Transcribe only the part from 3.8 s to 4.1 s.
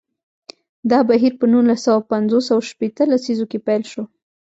شو.